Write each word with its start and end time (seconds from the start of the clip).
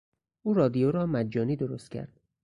او 0.41 0.53
رادیو 0.53 0.91
را 0.91 1.05
مجانی 1.05 1.55
درست 1.55 1.91
کرد. 1.91 2.21